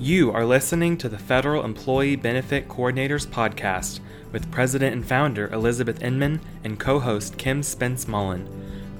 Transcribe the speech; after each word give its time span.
You 0.00 0.30
are 0.30 0.44
listening 0.44 0.96
to 0.98 1.08
the 1.08 1.18
Federal 1.18 1.64
Employee 1.64 2.14
Benefit 2.14 2.68
Coordinators 2.68 3.26
Podcast 3.26 3.98
with 4.30 4.48
President 4.52 4.94
and 4.94 5.04
Founder 5.04 5.52
Elizabeth 5.52 6.00
Inman 6.00 6.40
and 6.62 6.78
co 6.78 7.00
host 7.00 7.36
Kim 7.36 7.64
Spence 7.64 8.06
Mullen. 8.06 8.48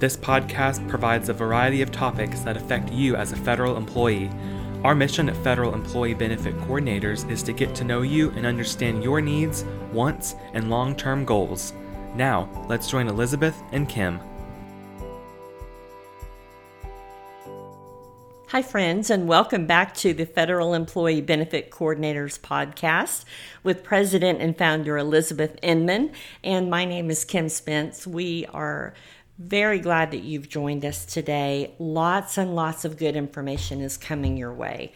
This 0.01 0.17
podcast 0.17 0.89
provides 0.89 1.29
a 1.29 1.33
variety 1.33 1.83
of 1.83 1.93
topics 1.93 2.41
that 2.41 2.57
affect 2.57 2.91
you 2.93 3.15
as 3.15 3.31
a 3.31 3.37
federal 3.37 3.77
employee. 3.77 4.29
Our 4.83 4.97
mission 4.97 5.29
at 5.29 5.37
Federal 5.37 5.73
Employee 5.73 6.15
Benefit 6.15 6.57
Coordinators 6.63 7.31
is 7.31 7.45
to 7.45 7.53
get 7.53 7.77
to 7.77 7.85
know 7.85 8.03
you 8.03 8.31
and 8.31 8.45
understand 8.45 9.05
your 9.05 9.21
needs, 9.21 9.65
wants, 9.93 10.35
and 10.53 10.69
long 10.69 10.97
term 10.97 11.25
goals. 11.25 11.75
Now, 12.17 12.49
let's 12.69 12.91
join 12.91 13.07
Elizabeth 13.07 13.63
and 13.71 13.89
Kim. 13.89 14.19
Hi, 18.53 18.63
friends, 18.63 19.11
and 19.11 19.29
welcome 19.29 19.67
back 19.67 19.93
to 19.97 20.15
the 20.15 20.25
Federal 20.25 20.73
Employee 20.73 21.21
Benefit 21.21 21.71
Coordinators 21.71 22.41
podcast 22.41 23.27
with 23.63 23.85
President 23.85 24.41
and 24.41 24.57
Founder 24.57 24.97
Elizabeth 24.97 25.59
Inman. 25.61 26.13
And 26.43 26.71
my 26.71 26.87
name 26.87 27.11
is 27.11 27.27
Kim 27.27 27.51
Spence. 27.51 28.07
We 28.07 28.47
are 28.47 28.95
very 29.39 29.79
glad 29.81 30.13
that 30.13 30.23
you've 30.23 30.49
joined 30.49 30.87
us 30.87 31.05
today. 31.05 31.75
Lots 31.79 32.39
and 32.39 32.57
lots 32.57 32.87
of 32.87 32.97
good 32.97 33.17
information 33.17 33.83
is 33.83 33.99
coming 33.99 34.39
your 34.39 34.55
way. 34.55 34.95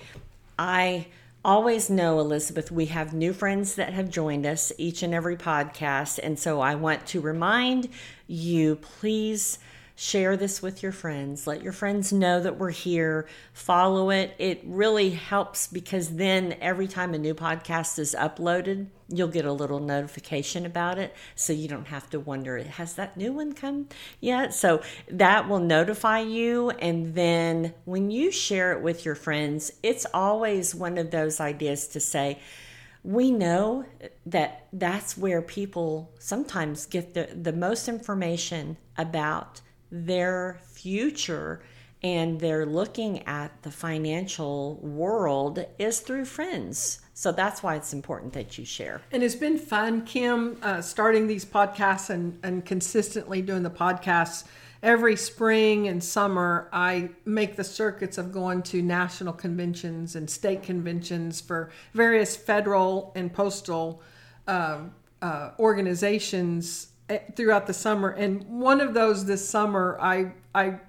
I 0.59 1.09
always 1.45 1.91
know, 1.91 2.21
Elizabeth, 2.21 2.73
we 2.73 2.87
have 2.87 3.13
new 3.13 3.35
friends 3.35 3.75
that 3.75 3.93
have 3.93 4.09
joined 4.09 4.47
us 4.47 4.73
each 4.79 5.03
and 5.03 5.13
every 5.13 5.37
podcast. 5.37 6.19
And 6.23 6.39
so 6.39 6.63
I 6.63 6.75
want 6.75 7.05
to 7.09 7.21
remind 7.21 7.91
you, 8.27 8.77
please 8.77 9.59
share 9.95 10.37
this 10.37 10.63
with 10.63 10.83
your 10.83 10.93
friends. 10.93 11.47
Let 11.47 11.63
your 11.63 11.73
friends 11.73 12.13
know 12.13 12.41
that 12.41 12.59
we're 12.59 12.71
here. 12.71 13.27
Follow 13.53 14.11
it. 14.11 14.35
It 14.39 14.63
really 14.65 15.11
helps 15.11 15.67
because 15.67 16.17
then 16.17 16.57
every 16.61 16.89
time 16.89 17.15
a 17.15 17.19
new 17.19 17.35
podcast 17.35 17.99
is 17.99 18.15
uploaded, 18.19 18.87
you'll 19.09 19.29
get 19.29 19.45
a 19.45 19.53
little 19.53 19.81
notification 19.81 20.65
about 20.65 20.99
it. 20.99 21.15
So 21.35 21.53
you 21.53 21.69
don't 21.69 21.89
have 21.89 22.09
to 22.11 22.21
wonder, 22.21 22.59
has 22.63 22.95
that 22.95 23.17
new 23.17 23.33
one 23.33 23.53
come 23.53 23.89
yet? 24.21 24.55
So 24.55 24.83
that 25.11 25.49
will 25.49 25.61
notify 25.61 26.21
you. 26.21 26.71
And 26.71 27.15
then 27.15 27.75
when 27.85 28.11
you 28.11 28.31
share 28.31 28.73
it 28.73 28.83
with 28.83 29.05
your 29.05 29.15
friends, 29.15 29.73
it's 29.83 30.07
always 30.15 30.75
one 30.75 30.99
of 30.99 31.11
those 31.11 31.41
ideas 31.41 31.89
to 31.89 32.01
say, 32.01 32.39
we 33.05 33.33
know 33.33 33.85
that 34.25 34.69
that's 34.73 35.19
where 35.19 35.43
people 35.43 36.13
sometimes 36.19 36.87
get 36.87 37.15
the, 37.15 37.29
the 37.35 37.53
most 37.53 37.89
information 37.89 38.77
about 38.97 39.61
their 39.93 40.59
future 40.65 41.63
and 42.03 42.41
they're 42.41 42.67
looking 42.67 43.23
at 43.29 43.63
the 43.63 43.71
financial 43.71 44.77
world 44.83 45.65
is 45.79 46.01
through 46.01 46.25
friends. 46.25 47.01
So 47.15 47.31
that's 47.31 47.63
why 47.63 47.77
it's 47.77 47.93
important 47.93 48.33
that 48.33 48.59
you 48.59 48.65
share. 48.65 49.03
And 49.13 49.23
it's 49.23 49.37
been 49.37 49.59
fun, 49.59 50.05
Kim, 50.05 50.59
uh, 50.63 50.81
starting 50.83 51.29
these 51.29 51.45
podcasts 51.45 52.11
and, 52.11 52.39
and 52.43 52.65
consistently 52.65 53.41
doing 53.41 53.63
the 53.63 53.71
podcasts. 53.71 54.45
Every 54.83 55.15
spring 55.15 55.87
and 55.87 56.03
summer, 56.03 56.69
I 56.73 57.11
make 57.25 57.55
the 57.55 57.63
circuits 57.63 58.19
of 58.19 58.33
going 58.33 58.63
to 58.65 58.83
national 58.83 59.35
conventions 59.35 60.17
and 60.17 60.29
state 60.29 60.65
conventions 60.65 61.41
for 61.41 61.71
various 61.95 62.35
federal 62.35 63.13
and 63.15 63.33
postal 63.33 64.03
uh, 64.49 64.81
uh, 65.21 65.51
organizations 65.61 66.89
Eh, 67.13 67.19
throughout 67.37 67.67
the 67.67 67.75
summer. 67.75 68.09
And 68.09 68.43
one 68.49 68.81
of 68.81 68.95
those 68.95 69.27
this 69.27 69.47
summer, 69.47 69.99
I 70.01 70.33
I 70.55 70.81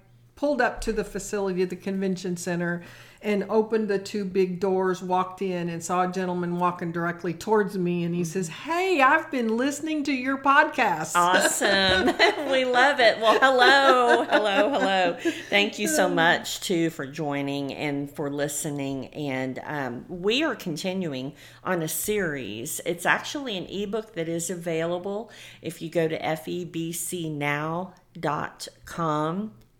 pulled 0.44 0.60
up 0.60 0.78
to 0.78 0.92
the 0.92 1.04
facility 1.04 1.64
the 1.64 1.74
convention 1.74 2.36
center 2.36 2.82
and 3.22 3.46
opened 3.48 3.88
the 3.88 3.98
two 3.98 4.26
big 4.26 4.60
doors, 4.60 5.02
walked 5.02 5.40
in, 5.40 5.70
and 5.70 5.82
saw 5.82 6.06
a 6.06 6.12
gentleman 6.12 6.58
walking 6.58 6.92
directly 6.92 7.32
towards 7.32 7.78
me. 7.78 8.04
And 8.04 8.14
he 8.14 8.26
says, 8.26 8.48
Hey, 8.48 9.00
I've 9.00 9.30
been 9.30 9.56
listening 9.56 10.04
to 10.04 10.12
your 10.12 10.36
podcast. 10.36 11.16
Awesome. 11.16 12.08
we 12.50 12.66
love 12.66 13.00
it. 13.00 13.18
Well, 13.20 13.38
hello, 13.40 14.24
hello, 14.24 14.78
hello. 14.78 15.16
Thank 15.48 15.78
you 15.78 15.88
so 15.88 16.10
much, 16.10 16.60
too, 16.60 16.90
for 16.90 17.06
joining 17.06 17.72
and 17.72 18.10
for 18.10 18.30
listening. 18.30 19.06
And 19.14 19.58
um, 19.64 20.04
we 20.10 20.42
are 20.42 20.54
continuing 20.54 21.32
on 21.64 21.80
a 21.80 21.88
series. 21.88 22.82
It's 22.84 23.06
actually 23.06 23.56
an 23.56 23.64
ebook 23.64 24.12
that 24.12 24.28
is 24.28 24.50
available 24.50 25.30
if 25.62 25.80
you 25.80 25.88
go 25.88 26.06
to 26.06 26.18
febcnow.com 26.20 27.92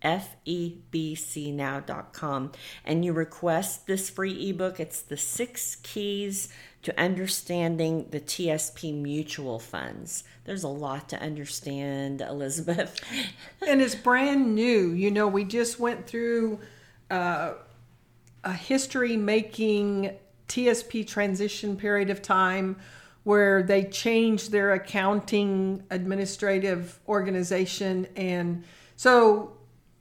febcnow.com 0.05 2.51
and 2.85 3.05
you 3.05 3.13
request 3.13 3.87
this 3.87 4.09
free 4.09 4.49
ebook. 4.49 4.79
It's 4.79 5.01
the 5.01 5.17
six 5.17 5.77
keys 5.77 6.49
to 6.83 6.99
understanding 6.99 8.05
the 8.11 8.19
TSP 8.19 8.93
mutual 8.93 9.57
funds. 9.57 10.23
There's 10.43 10.63
a 10.63 10.67
lot 10.67 11.09
to 11.09 11.19
understand, 11.19 12.21
Elizabeth. 12.21 12.99
and 13.67 13.81
it's 13.81 13.95
brand 13.95 14.53
new. 14.53 14.91
You 14.91 15.09
know, 15.09 15.27
we 15.27 15.45
just 15.45 15.79
went 15.79 16.05
through 16.05 16.59
uh, 17.09 17.53
a 18.43 18.53
history 18.53 19.17
making 19.17 20.11
TSP 20.47 21.07
transition 21.07 21.75
period 21.75 22.11
of 22.11 22.21
time 22.21 22.75
where 23.23 23.63
they 23.63 23.83
changed 23.83 24.51
their 24.51 24.73
accounting 24.73 25.81
administrative 25.89 26.99
organization 27.07 28.05
and 28.15 28.63
so 28.95 29.55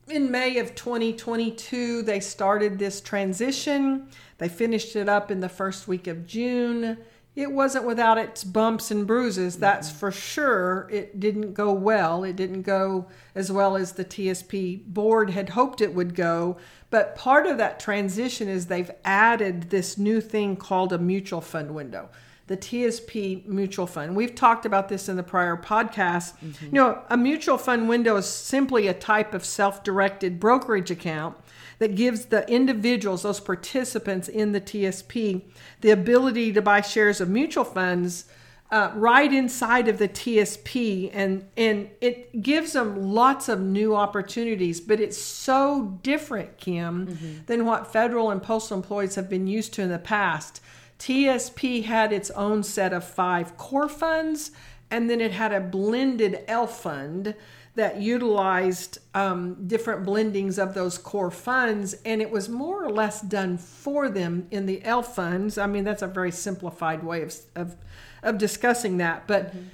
in 0.09 0.31
May 0.31 0.59
of 0.59 0.75
2022, 0.75 2.03
they 2.03 2.21
started 2.21 2.79
this 2.79 3.01
transition. 3.01 4.09
They 4.39 4.49
finished 4.49 4.97
it 4.97 5.09
up 5.09 5.31
in 5.31 5.41
the 5.41 5.49
first 5.49 5.89
week 5.89 6.07
of 6.07 6.27
June. 6.27 6.99
It 7.35 7.51
wasn't 7.51 7.87
without 7.87 8.17
its 8.17 8.45
bumps 8.45 8.93
and 8.93 9.07
bruises, 9.07 9.57
that's 9.57 9.89
mm-hmm. 9.89 9.99
for 9.99 10.13
sure. 10.13 10.89
It 10.91 11.19
didn't 11.19 11.55
go 11.55 11.73
well. 11.73 12.23
It 12.23 12.37
didn't 12.37 12.63
go 12.63 13.09
as 13.35 13.51
well 13.51 13.77
as 13.77 13.93
the 13.93 14.05
TSP 14.05 14.85
board 14.85 15.31
had 15.31 15.51
hoped 15.51 15.81
it 15.81 15.95
would 15.95 16.15
go. 16.15 16.59
But 16.91 17.17
part 17.17 17.47
of 17.47 17.59
that 17.59 17.81
transition 17.81 18.49
is 18.49 18.67
they've 18.67 18.91
added 19.05 19.71
this 19.71 19.99
new 19.99 20.21
thing 20.21 20.55
called 20.57 20.93
a 20.93 20.99
mutual 20.99 21.41
fund 21.41 21.75
window 21.75 22.09
the 22.47 22.56
TSP 22.56 23.47
mutual 23.47 23.87
fund. 23.87 24.15
We've 24.15 24.34
talked 24.34 24.66
about 24.66 24.88
this 24.88 25.09
in 25.09 25.16
the 25.16 25.22
prior 25.22 25.56
podcast. 25.56 26.34
Mm-hmm. 26.38 26.66
You 26.66 26.72
know, 26.72 27.03
a 27.09 27.16
mutual 27.16 27.56
fund 27.56 27.88
window 27.88 28.16
is 28.16 28.28
simply 28.28 28.87
a 28.87 28.94
type 28.94 29.32
of 29.32 29.44
self 29.44 29.82
directed 29.82 30.38
brokerage 30.38 30.91
account 30.91 31.37
that 31.78 31.94
gives 31.94 32.27
the 32.27 32.49
individuals, 32.50 33.22
those 33.22 33.41
participants 33.41 34.28
in 34.28 34.53
the 34.53 34.60
TSP, 34.60 35.43
the 35.81 35.91
ability 35.91 36.53
to 36.53 36.62
buy 36.62 36.81
shares 36.81 37.21
of 37.21 37.28
mutual 37.28 37.65
funds. 37.65 38.27
Uh, 38.71 38.91
right 38.97 39.32
inside 39.32 39.87
of 39.87 39.99
the 39.99 40.09
TSP, 40.09 41.09
and 41.12 41.47
and 41.56 41.88
it 42.00 42.43
gives 42.43 42.72
them 42.72 43.12
lots 43.12 43.49
of 43.49 43.61
new 43.61 43.94
opportunities. 43.94 44.81
But 44.81 44.99
it's 44.99 45.19
so 45.19 46.00
different, 46.03 46.56
Kim, 46.56 47.06
mm-hmm. 47.06 47.44
than 47.47 47.66
what 47.66 47.93
federal 47.93 48.31
and 48.31 48.43
postal 48.43 48.76
employees 48.76 49.15
have 49.15 49.28
been 49.31 49.47
used 49.47 49.75
to 49.75 49.82
in 49.82 49.91
the 49.91 49.99
past. 49.99 50.61
TSP 51.05 51.85
had 51.85 52.15
its 52.15 52.31
own 52.31 52.63
set 52.63 52.95
of 52.95 53.05
five 53.05 53.59
core 53.59 53.91
funds, 53.91 54.53
and 54.91 55.11
then 55.11 55.21
it 55.21 55.33
had 55.33 55.53
a 55.53 55.61
blended 55.61 56.43
L 56.49 56.67
fund 56.67 57.35
that 57.75 58.01
utilized 58.01 59.01
um, 59.13 59.67
different 59.67 60.07
blendings 60.07 60.59
of 60.59 60.73
those 60.73 60.97
core 60.97 61.31
funds, 61.31 61.93
and 62.07 62.23
it 62.23 62.31
was 62.31 62.49
more 62.49 62.83
or 62.83 62.89
less 62.89 63.21
done 63.21 63.59
for 63.59 64.09
them 64.09 64.47
in 64.51 64.65
the 64.65 64.83
L 64.83 65.03
funds. 65.03 65.59
I 65.59 65.67
mean, 65.67 65.85
that's 65.85 66.01
a 66.01 66.07
very 66.07 66.31
simplified 66.31 67.05
way 67.05 67.21
of, 67.21 67.37
of, 67.55 67.77
of 68.23 68.39
discussing 68.39 68.97
that, 68.97 69.27
but. 69.27 69.49
Mm-hmm. 69.49 69.69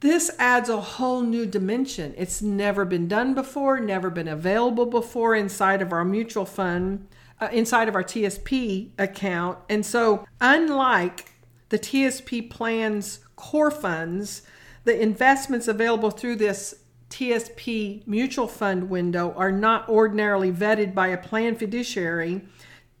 This 0.00 0.30
adds 0.38 0.70
a 0.70 0.80
whole 0.80 1.20
new 1.20 1.44
dimension. 1.44 2.14
It's 2.16 2.40
never 2.40 2.86
been 2.86 3.06
done 3.06 3.34
before, 3.34 3.78
never 3.80 4.08
been 4.08 4.28
available 4.28 4.86
before 4.86 5.34
inside 5.34 5.82
of 5.82 5.92
our 5.92 6.06
mutual 6.06 6.46
fund 6.46 7.06
uh, 7.40 7.48
inside 7.52 7.88
of 7.88 7.94
our 7.94 8.04
TSP 8.04 8.90
account. 8.98 9.58
And 9.68 9.84
so, 9.84 10.26
unlike 10.40 11.32
the 11.70 11.78
TSP 11.78 12.50
plan's 12.50 13.20
core 13.36 13.70
funds, 13.70 14.42
the 14.84 15.00
investments 15.00 15.68
available 15.68 16.10
through 16.10 16.36
this 16.36 16.74
TSP 17.10 18.06
mutual 18.06 18.46
fund 18.46 18.88
window 18.88 19.34
are 19.36 19.52
not 19.52 19.88
ordinarily 19.88 20.52
vetted 20.52 20.94
by 20.94 21.08
a 21.08 21.18
plan 21.18 21.56
fiduciary 21.56 22.42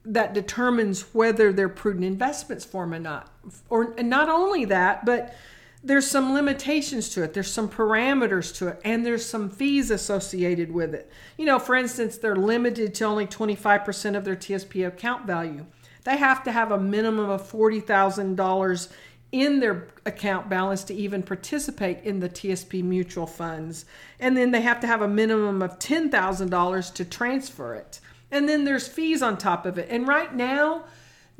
that 0.04 0.34
determines 0.34 1.02
whether 1.14 1.52
they're 1.52 1.68
prudent 1.68 2.04
investments 2.04 2.64
for 2.64 2.84
or 2.84 2.98
not. 2.98 3.32
Or 3.68 3.94
and 3.96 4.10
not 4.10 4.28
only 4.28 4.64
that, 4.66 5.04
but 5.04 5.34
there's 5.82 6.06
some 6.06 6.34
limitations 6.34 7.08
to 7.10 7.22
it. 7.22 7.32
There's 7.32 7.52
some 7.52 7.68
parameters 7.68 8.54
to 8.56 8.68
it, 8.68 8.80
and 8.84 9.04
there's 9.04 9.24
some 9.24 9.48
fees 9.48 9.90
associated 9.90 10.70
with 10.70 10.94
it. 10.94 11.10
You 11.38 11.46
know, 11.46 11.58
for 11.58 11.74
instance, 11.74 12.18
they're 12.18 12.36
limited 12.36 12.94
to 12.94 13.04
only 13.04 13.26
25% 13.26 14.16
of 14.16 14.24
their 14.24 14.36
TSP 14.36 14.86
account 14.86 15.26
value. 15.26 15.66
They 16.04 16.16
have 16.16 16.44
to 16.44 16.52
have 16.52 16.70
a 16.70 16.78
minimum 16.78 17.30
of 17.30 17.50
$40,000 17.50 18.88
in 19.32 19.60
their 19.60 19.86
account 20.04 20.48
balance 20.48 20.82
to 20.84 20.94
even 20.94 21.22
participate 21.22 22.02
in 22.04 22.20
the 22.20 22.28
TSP 22.28 22.82
mutual 22.82 23.26
funds. 23.26 23.84
And 24.18 24.36
then 24.36 24.50
they 24.50 24.60
have 24.60 24.80
to 24.80 24.86
have 24.86 25.02
a 25.02 25.08
minimum 25.08 25.62
of 25.62 25.78
$10,000 25.78 26.94
to 26.94 27.04
transfer 27.04 27.74
it. 27.74 28.00
And 28.30 28.48
then 28.48 28.64
there's 28.64 28.88
fees 28.88 29.22
on 29.22 29.38
top 29.38 29.66
of 29.66 29.78
it. 29.78 29.88
And 29.90 30.06
right 30.06 30.34
now, 30.34 30.84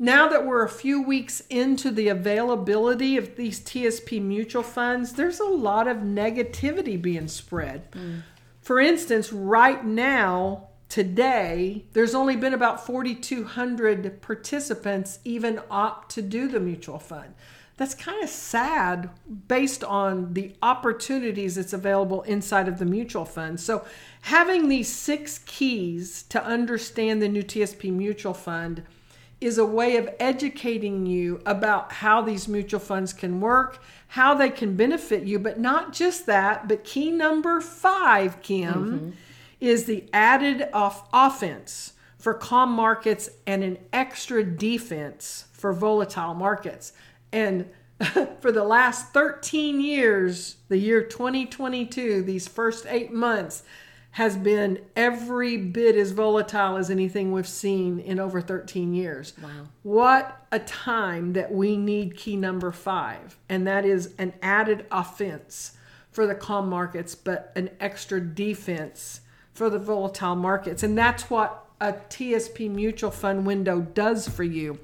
now 0.01 0.27
that 0.27 0.47
we're 0.47 0.63
a 0.63 0.69
few 0.69 1.03
weeks 1.03 1.43
into 1.47 1.91
the 1.91 2.07
availability 2.07 3.17
of 3.17 3.35
these 3.35 3.59
TSP 3.59 4.19
mutual 4.19 4.63
funds, 4.63 5.13
there's 5.13 5.39
a 5.39 5.45
lot 5.45 5.87
of 5.87 5.97
negativity 5.97 6.99
being 6.99 7.27
spread. 7.27 7.91
Mm. 7.91 8.23
For 8.61 8.79
instance, 8.79 9.31
right 9.31 9.85
now, 9.85 10.69
today, 10.89 11.85
there's 11.93 12.15
only 12.15 12.35
been 12.35 12.55
about 12.55 12.83
4,200 12.83 14.23
participants 14.23 15.19
even 15.23 15.61
opt 15.69 16.09
to 16.15 16.23
do 16.23 16.47
the 16.47 16.59
mutual 16.59 16.97
fund. 16.97 17.35
That's 17.77 17.93
kind 17.93 18.23
of 18.23 18.29
sad 18.29 19.11
based 19.47 19.83
on 19.83 20.33
the 20.33 20.55
opportunities 20.63 21.55
that's 21.55 21.73
available 21.73 22.23
inside 22.23 22.67
of 22.67 22.79
the 22.79 22.85
mutual 22.85 23.25
fund. 23.25 23.59
So, 23.59 23.85
having 24.21 24.67
these 24.67 24.89
six 24.89 25.41
keys 25.45 26.23
to 26.29 26.43
understand 26.43 27.21
the 27.21 27.29
new 27.29 27.43
TSP 27.43 27.93
mutual 27.93 28.33
fund 28.33 28.81
is 29.41 29.57
a 29.57 29.65
way 29.65 29.97
of 29.97 30.07
educating 30.19 31.07
you 31.07 31.41
about 31.47 31.91
how 31.91 32.21
these 32.21 32.47
mutual 32.47 32.79
funds 32.79 33.11
can 33.11 33.41
work, 33.41 33.79
how 34.09 34.35
they 34.35 34.51
can 34.51 34.75
benefit 34.75 35.23
you, 35.23 35.39
but 35.39 35.59
not 35.59 35.91
just 35.91 36.27
that, 36.27 36.67
but 36.67 36.83
key 36.83 37.11
number 37.11 37.59
five, 37.59 38.39
Kim, 38.43 38.73
mm-hmm. 38.73 39.09
is 39.59 39.85
the 39.85 40.07
added 40.13 40.69
off 40.71 41.09
offense 41.11 41.93
for 42.19 42.35
calm 42.35 42.71
markets 42.71 43.31
and 43.47 43.63
an 43.63 43.79
extra 43.91 44.43
defense 44.43 45.45
for 45.51 45.73
volatile 45.73 46.35
markets. 46.35 46.93
And 47.31 47.67
for 48.41 48.51
the 48.51 48.63
last 48.63 49.11
13 49.11 49.81
years, 49.81 50.57
the 50.69 50.77
year 50.77 51.01
2022, 51.01 52.21
these 52.21 52.47
first 52.47 52.85
eight 52.87 53.11
months, 53.11 53.63
has 54.11 54.35
been 54.35 54.79
every 54.95 55.55
bit 55.57 55.95
as 55.95 56.11
volatile 56.11 56.77
as 56.77 56.89
anything 56.89 57.31
we've 57.31 57.47
seen 57.47 57.99
in 57.99 58.19
over 58.19 58.41
13 58.41 58.93
years. 58.93 59.33
Wow. 59.41 59.49
What 59.83 60.45
a 60.51 60.59
time 60.59 61.33
that 61.33 61.51
we 61.51 61.77
need 61.77 62.17
key 62.17 62.35
number 62.35 62.71
five, 62.71 63.37
and 63.47 63.65
that 63.67 63.85
is 63.85 64.13
an 64.17 64.33
added 64.41 64.85
offense 64.91 65.77
for 66.11 66.27
the 66.27 66.35
calm 66.35 66.69
markets, 66.69 67.15
but 67.15 67.53
an 67.55 67.69
extra 67.79 68.19
defense 68.19 69.21
for 69.53 69.69
the 69.69 69.79
volatile 69.79 70.35
markets. 70.35 70.83
And 70.83 70.97
that's 70.97 71.29
what 71.29 71.65
a 71.79 71.93
TSP 71.93 72.69
mutual 72.69 73.11
fund 73.11 73.45
window 73.45 73.79
does 73.79 74.27
for 74.27 74.43
you. 74.43 74.79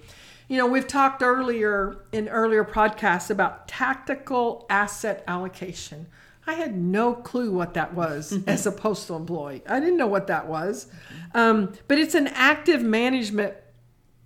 You 0.47 0.57
know, 0.57 0.67
we've 0.67 0.87
talked 0.87 1.21
earlier 1.21 1.97
in 2.13 2.29
earlier 2.29 2.63
podcasts 2.63 3.29
about 3.29 3.67
tactical 3.67 4.65
asset 4.69 5.25
allocation 5.27 6.07
I 6.47 6.53
had 6.53 6.77
no 6.77 7.13
clue 7.13 7.51
what 7.51 7.73
that 7.73 7.93
was 7.93 8.33
as 8.47 8.65
a 8.65 8.71
postal 8.71 9.17
employee. 9.17 9.63
I 9.67 9.81
didn't 9.81 9.97
know 9.97 10.07
what 10.07 10.27
that 10.27 10.47
was. 10.47 10.87
Um, 11.33 11.73
but 11.89 11.99
it's 11.99 12.15
an 12.15 12.27
active 12.27 12.81
management 12.81 13.53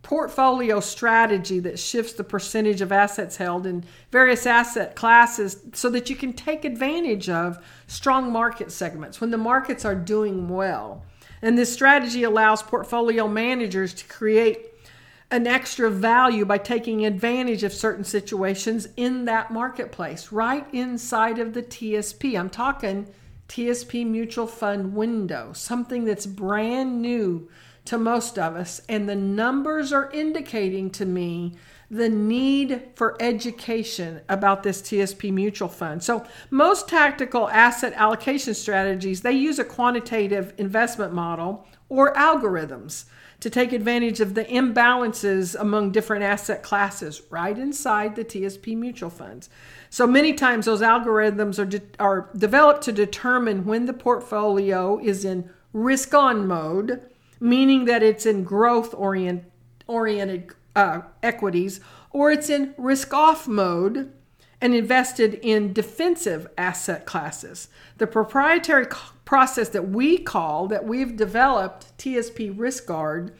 portfolio 0.03 0.79
strategy 0.79 1.59
that 1.59 1.79
shifts 1.79 2.13
the 2.13 2.23
percentage 2.23 2.81
of 2.81 2.91
assets 2.91 3.38
held 3.38 3.65
in 3.65 3.83
various 4.12 4.45
asset 4.45 4.95
classes 4.95 5.57
so 5.73 5.89
that 5.89 6.09
you 6.09 6.15
can 6.15 6.33
take 6.33 6.63
advantage 6.63 7.27
of 7.29 7.63
strong 7.88 8.31
market 8.31 8.71
segments 8.71 9.19
when 9.19 9.31
the 9.31 9.38
markets 9.38 9.83
are 9.83 9.95
doing 9.95 10.47
well. 10.47 11.03
And 11.41 11.57
this 11.57 11.73
strategy 11.73 12.23
allows 12.23 12.62
portfolio 12.62 13.27
managers 13.27 13.95
to 13.95 14.06
create 14.06 14.70
an 15.31 15.48
extra 15.48 15.89
value 15.89 16.44
by 16.44 16.57
taking 16.57 17.06
advantage 17.06 17.63
of 17.63 17.74
certain 17.74 18.04
situations 18.04 18.89
in 18.98 19.25
that 19.25 19.50
marketplace, 19.50 20.31
right 20.31 20.68
inside 20.74 21.39
of 21.39 21.54
the 21.54 21.63
TSP. 21.63 22.38
I'm 22.38 22.50
talking 22.50 23.07
TSP 23.48 24.06
mutual 24.06 24.48
fund 24.48 24.94
window, 24.94 25.54
something 25.54 26.04
that's 26.04 26.25
brand 26.25 27.01
new 27.01 27.50
to 27.86 27.98
most 27.98 28.38
of 28.38 28.56
us. 28.56 28.81
And 28.88 29.07
the 29.07 29.16
numbers 29.16 29.92
are 29.92 30.12
indicating 30.12 30.89
to 30.92 31.06
me 31.06 31.56
the 31.89 32.10
need 32.10 32.81
for 32.95 33.18
education 33.22 34.22
about 34.30 34.63
this 34.63 34.81
TSP 34.81 35.31
mutual 35.31 35.68
fund. 35.68 36.01
So 36.01 36.25
most 36.50 36.88
tactical 36.88 37.50
asset 37.50 37.94
allocation 37.95 38.54
strategies, 38.54 39.22
they 39.22 39.33
use 39.33 39.60
a 39.60 39.66
quantitative 39.66 40.54
investment 40.57 41.13
model 41.13 41.68
or 41.91 42.13
algorithms 42.13 43.03
to 43.41 43.49
take 43.49 43.73
advantage 43.73 44.21
of 44.21 44.33
the 44.33 44.45
imbalances 44.45 45.59
among 45.59 45.91
different 45.91 46.23
asset 46.23 46.63
classes 46.63 47.21
right 47.29 47.57
inside 47.57 48.15
the 48.15 48.23
TSP 48.23 48.77
mutual 48.77 49.09
funds. 49.09 49.49
So 49.89 50.07
many 50.07 50.31
times 50.31 50.67
those 50.67 50.79
algorithms 50.79 51.59
are, 51.59 51.65
de- 51.65 51.81
are 51.99 52.29
developed 52.35 52.83
to 52.83 52.93
determine 52.93 53.65
when 53.65 53.88
the 53.88 53.93
portfolio 53.93 54.99
is 54.99 55.25
in 55.25 55.49
risk 55.73 56.13
on 56.13 56.47
mode, 56.47 57.01
meaning 57.41 57.83
that 57.85 58.01
it's 58.01 58.25
in 58.25 58.45
growth 58.45 58.94
orient- 58.94 59.44
oriented 59.85 60.53
uh, 60.77 61.01
equities, 61.21 61.81
or 62.11 62.31
it's 62.31 62.49
in 62.49 62.73
risk 62.77 63.13
off 63.13 63.49
mode 63.49 64.13
and 64.61 64.75
invested 64.75 65.33
in 65.41 65.73
defensive 65.73 66.47
asset 66.57 67.05
classes. 67.05 67.67
The 67.97 68.07
proprietary 68.07 68.85
process 69.25 69.69
that 69.69 69.89
we 69.89 70.19
call, 70.19 70.67
that 70.67 70.85
we've 70.85 71.17
developed, 71.17 71.97
TSP 71.97 72.53
Risk 72.57 72.85
Guard, 72.85 73.33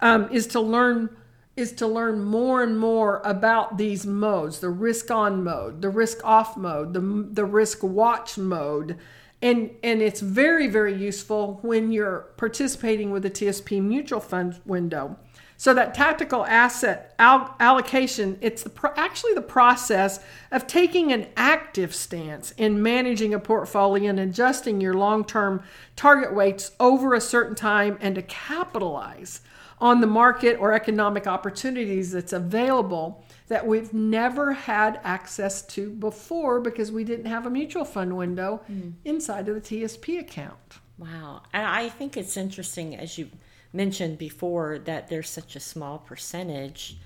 um, 0.00 0.28
is 0.30 0.46
to 0.48 0.60
learn 0.60 1.16
is 1.56 1.72
to 1.72 1.88
learn 1.88 2.22
more 2.22 2.62
and 2.62 2.78
more 2.78 3.20
about 3.24 3.78
these 3.78 4.06
modes 4.06 4.60
the 4.60 4.70
risk 4.70 5.10
on 5.10 5.42
mode 5.42 5.82
the 5.82 5.88
risk 5.88 6.24
off 6.24 6.56
mode 6.56 6.94
the, 6.94 7.00
the 7.32 7.44
risk 7.44 7.82
watch 7.82 8.38
mode 8.38 8.96
and 9.42 9.68
and 9.82 10.00
it's 10.00 10.20
very 10.20 10.68
very 10.68 10.94
useful 10.94 11.58
when 11.62 11.90
you're 11.90 12.28
participating 12.36 13.10
with 13.10 13.24
the 13.24 13.30
tsp 13.30 13.82
mutual 13.82 14.20
fund 14.20 14.60
window 14.66 15.16
so 15.60 15.74
that 15.74 15.92
tactical 15.92 16.46
asset 16.46 17.16
al- 17.18 17.56
allocation, 17.58 18.38
it's 18.40 18.62
the 18.62 18.70
pro- 18.70 18.92
actually 18.96 19.34
the 19.34 19.42
process 19.42 20.20
of 20.52 20.68
taking 20.68 21.12
an 21.12 21.26
active 21.36 21.92
stance 21.92 22.52
in 22.52 22.80
managing 22.80 23.34
a 23.34 23.40
portfolio 23.40 24.08
and 24.08 24.20
adjusting 24.20 24.80
your 24.80 24.94
long-term 24.94 25.64
target 25.96 26.32
weights 26.32 26.70
over 26.78 27.12
a 27.12 27.20
certain 27.20 27.56
time 27.56 27.98
and 28.00 28.14
to 28.14 28.22
capitalize 28.22 29.40
on 29.80 30.00
the 30.00 30.06
market 30.06 30.56
or 30.60 30.72
economic 30.72 31.26
opportunities 31.26 32.12
that's 32.12 32.32
available 32.32 33.24
that 33.48 33.66
we've 33.66 33.92
never 33.92 34.52
had 34.52 35.00
access 35.02 35.62
to 35.62 35.90
before 35.90 36.60
because 36.60 36.92
we 36.92 37.02
didn't 37.02 37.26
have 37.26 37.46
a 37.46 37.50
mutual 37.50 37.84
fund 37.84 38.16
window 38.16 38.60
mm. 38.70 38.92
inside 39.04 39.48
of 39.48 39.56
the 39.56 39.60
TSP 39.60 40.20
account. 40.20 40.78
Wow. 40.98 41.42
And 41.52 41.66
I 41.66 41.88
think 41.88 42.16
it's 42.16 42.36
interesting 42.36 42.94
as 42.94 43.18
you 43.18 43.28
mentioned 43.72 44.18
before 44.18 44.78
that 44.78 45.08
there's 45.08 45.28
such 45.28 45.56
a 45.56 45.60
small 45.60 45.98
percentage 45.98 46.98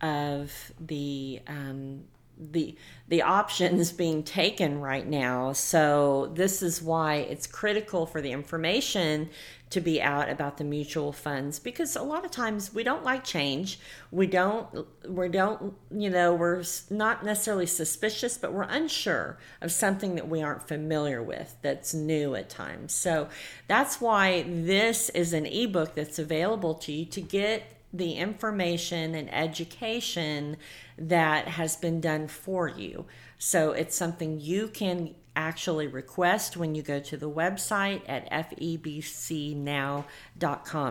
of 0.00 0.72
the 0.78 1.40
um, 1.46 2.04
the 2.38 2.76
the 3.08 3.22
options 3.22 3.90
being 3.90 4.22
taken 4.22 4.80
right 4.80 5.06
now. 5.06 5.52
So 5.52 6.30
this 6.34 6.62
is 6.62 6.82
why 6.82 7.16
it's 7.16 7.46
critical 7.46 8.04
for 8.06 8.20
the 8.20 8.32
information 8.32 9.30
to 9.70 9.80
be 9.80 10.00
out 10.00 10.30
about 10.30 10.56
the 10.56 10.64
mutual 10.64 11.12
funds 11.12 11.58
because 11.58 11.94
a 11.94 12.02
lot 12.02 12.24
of 12.24 12.30
times 12.30 12.72
we 12.72 12.82
don't 12.82 13.04
like 13.04 13.24
change. 13.24 13.78
We 14.10 14.26
don't 14.26 14.86
we 15.06 15.28
don't 15.28 15.74
you 15.90 16.10
know 16.10 16.34
we're 16.34 16.64
not 16.90 17.24
necessarily 17.24 17.66
suspicious 17.66 18.38
but 18.38 18.52
we're 18.52 18.62
unsure 18.62 19.38
of 19.60 19.72
something 19.72 20.14
that 20.14 20.28
we 20.28 20.42
aren't 20.42 20.66
familiar 20.66 21.22
with 21.22 21.56
that's 21.62 21.94
new 21.94 22.34
at 22.34 22.48
times. 22.48 22.94
So 22.94 23.28
that's 23.66 24.00
why 24.00 24.44
this 24.46 25.08
is 25.10 25.32
an 25.32 25.46
ebook 25.46 25.94
that's 25.94 26.18
available 26.18 26.74
to 26.74 26.92
you 26.92 27.04
to 27.06 27.20
get 27.20 27.77
the 27.92 28.14
information 28.14 29.14
and 29.14 29.32
education 29.32 30.56
that 30.98 31.48
has 31.48 31.76
been 31.76 32.00
done 32.00 32.28
for 32.28 32.68
you. 32.68 33.06
So 33.38 33.72
it's 33.72 33.96
something 33.96 34.40
you 34.40 34.68
can 34.68 35.14
actually 35.36 35.86
request 35.86 36.56
when 36.56 36.74
you 36.74 36.82
go 36.82 36.98
to 36.98 37.16
the 37.16 37.30
website 37.30 38.02
at 38.08 38.28
febcnow.com. 38.30 40.06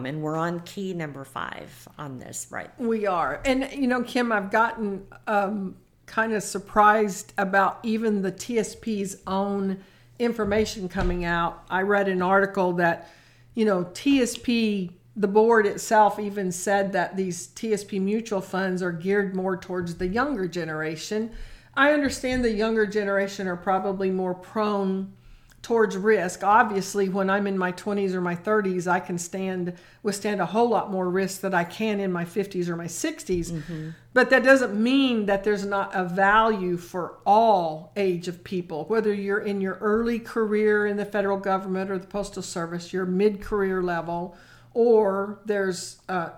And 0.06 0.22
we're 0.22 0.38
on 0.38 0.62
key 0.62 0.94
number 0.94 1.25
five 1.25 1.88
on 1.98 2.20
this, 2.20 2.48
right? 2.50 2.70
We 2.80 3.06
are. 3.06 3.42
And, 3.44 3.70
you 3.74 3.88
know, 3.88 4.04
Kim, 4.04 4.32
I've 4.32 4.50
gotten 4.50 5.06
um, 5.27 5.75
kind 6.06 6.32
of 6.32 6.42
surprised 6.44 7.34
about 7.38 7.80
even 7.84 8.22
the 8.22 8.32
TSP's 8.32 9.18
own 9.27 9.84
information 10.18 10.88
coming 10.88 11.25
out. 11.25 11.63
I 11.70 11.82
read 11.82 12.08
an 12.08 12.22
article 12.22 12.72
that, 12.74 13.12
you 13.54 13.66
know, 13.66 13.84
TSP 13.84 14.92
the 15.17 15.27
board 15.27 15.65
itself 15.65 16.19
even 16.19 16.51
said 16.51 16.93
that 16.93 17.17
these 17.17 17.47
TSP 17.47 18.00
mutual 18.00 18.39
funds 18.39 18.83
are 18.83 18.91
geared 18.91 19.36
more 19.36 19.57
towards 19.57 19.95
the 19.95 20.07
younger 20.07 20.47
generation. 20.47 21.31
I 21.75 21.91
understand 21.91 22.45
the 22.45 22.51
younger 22.51 22.86
generation 22.86 23.47
are 23.47 23.57
probably 23.57 24.12
more 24.12 24.36
prone 24.36 25.13
towards 25.63 25.97
risk. 25.97 26.43
Obviously, 26.43 27.09
when 27.09 27.31
I'm 27.31 27.47
in 27.47 27.57
my 27.57 27.71
20s 27.71 28.13
or 28.13 28.21
my 28.21 28.36
30s, 28.36 28.88
I 28.88 29.00
can 29.00 29.17
stand 29.17 29.74
withstand 30.03 30.39
a 30.39 30.45
whole 30.45 30.69
lot 30.69 30.91
more 30.91 31.09
risk 31.09 31.41
than 31.41 31.53
I 31.53 31.63
can 31.63 32.00
in 32.00 32.12
my 32.12 32.24
50s 32.24 32.69
or 32.69 32.75
my 32.75 32.86
60s. 32.86 33.51
Mm-hmm. 33.51 33.89
But 34.13 34.29
that 34.29 34.43
doesn't 34.43 34.75
mean 34.75 35.25
that 35.25 35.43
there's 35.43 35.65
not 35.65 35.95
a 35.95 36.05
value 36.05 36.77
for 36.77 37.17
all 37.25 37.91
age 37.97 38.27
of 38.27 38.43
people, 38.43 38.86
whether 38.86 39.12
you're 39.12 39.39
in 39.39 39.59
your 39.62 39.75
early 39.81 40.19
career 40.19 40.86
in 40.86 40.95
the 40.95 41.05
federal 41.05 41.38
government 41.38 41.89
or 41.89 41.97
the 41.97 42.07
postal 42.07 42.43
service, 42.43 42.93
your 42.93 43.07
mid-career 43.07 43.81
level, 43.81 44.38
or 44.77 45.39
there's 45.43 46.00
uh, 46.07 46.29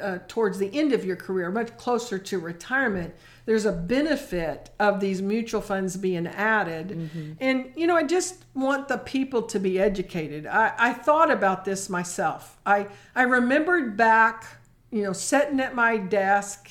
uh, 0.00 0.18
towards 0.28 0.56
the 0.58 0.70
end 0.72 0.92
of 0.92 1.04
your 1.04 1.16
career, 1.16 1.50
much 1.50 1.76
closer 1.76 2.16
to 2.16 2.38
retirement, 2.38 3.12
there's 3.44 3.66
a 3.66 3.72
benefit 3.72 4.70
of 4.78 5.00
these 5.00 5.20
mutual 5.20 5.60
funds 5.60 5.96
being 5.96 6.28
added. 6.28 6.90
Mm-hmm. 6.90 7.32
And, 7.40 7.72
you 7.74 7.88
know, 7.88 7.96
I 7.96 8.04
just 8.04 8.44
want 8.54 8.86
the 8.86 8.98
people 8.98 9.42
to 9.42 9.58
be 9.58 9.80
educated. 9.80 10.46
I, 10.46 10.72
I 10.78 10.92
thought 10.92 11.32
about 11.32 11.64
this 11.64 11.88
myself. 11.88 12.56
I, 12.64 12.86
I 13.16 13.22
remembered 13.22 13.96
back, 13.96 14.44
you 14.92 15.02
know, 15.02 15.12
sitting 15.12 15.58
at 15.58 15.74
my 15.74 15.96
desk 15.96 16.70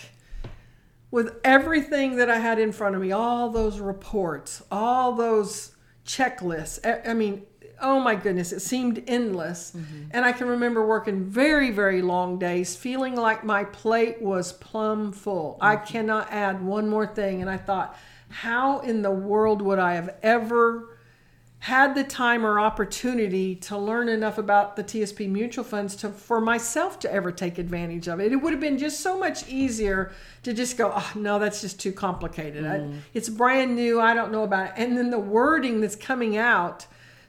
with 1.12 1.42
everything 1.44 2.16
that 2.16 2.30
I 2.30 2.38
had 2.38 2.58
in 2.58 2.72
front 2.72 2.96
of 2.96 3.02
me, 3.02 3.12
all 3.12 3.50
those 3.50 3.82
reports, 3.82 4.64
all 4.72 5.12
those 5.12 5.76
checklists. 6.06 6.80
I, 6.86 7.12
I 7.12 7.14
mean, 7.14 7.46
oh 7.82 8.00
my 8.00 8.16
goodness, 8.16 8.52
it 8.52 8.62
seemed 8.62 9.04
endless. 9.08 9.72
Mm-hmm. 9.72 10.10
And 10.12 10.26
I 10.26 10.32
can 10.32 10.48
remember 10.48 10.86
working 10.86 11.26
very, 11.26 11.72
very 11.72 12.02
long 12.02 12.40
days, 12.40 12.76
feeling 12.76 13.16
like 13.16 13.44
my 13.44 13.64
plate 13.64 14.22
was 14.22 14.54
plumb 14.54 15.12
full. 15.12 15.54
Mm-hmm. 15.54 15.64
I 15.64 15.76
cannot 15.78 16.32
add 16.32 16.64
one 16.64 16.90
more 16.90 17.08
thing. 17.08 17.42
And 17.42 17.50
I 17.50 17.58
thought, 17.58 17.98
how 18.30 18.80
in 18.80 19.02
the 19.02 19.12
world 19.12 19.62
would 19.62 19.80
I 19.80 19.94
have 19.94 20.16
ever 20.22 20.98
had 21.60 21.96
the 21.96 22.04
time 22.04 22.46
or 22.46 22.60
opportunity 22.60 23.56
to 23.56 23.78
learn 23.78 24.10
enough 24.10 24.38
about 24.38 24.76
the 24.76 24.84
TSP 24.84 25.28
mutual 25.28 25.64
funds 25.64 25.96
to 25.98 26.10
for 26.10 26.40
myself 26.40 27.00
to 27.00 27.12
ever 27.12 27.32
take 27.32 27.58
advantage 27.58 28.08
of 28.08 28.20
it. 28.20 28.32
It 28.32 28.38
would 28.38 28.54
have 28.54 28.60
been 28.60 28.78
just 28.78 29.00
so 29.00 29.18
much 29.18 29.48
easier 29.50 30.12
to 30.44 30.54
just 30.54 30.78
go, 30.78 30.92
oh 30.96 31.12
no, 31.16 31.40
that's 31.40 31.62
just 31.62 31.80
too 31.80 31.92
complicated. 31.92 32.64
Mm. 32.64 32.94
I, 32.94 33.00
it's 33.14 33.28
brand 33.28 33.76
new. 33.76 34.00
I 34.00 34.14
don't 34.14 34.32
know 34.32 34.44
about 34.44 34.68
it. 34.68 34.74
And 34.78 34.96
then 34.96 35.10
the 35.10 35.20
wording 35.20 35.82
that's 35.82 35.96
coming 35.96 36.38
out 36.38 36.86